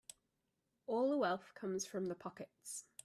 [0.87, 2.85] All the wealth comes from the pockets.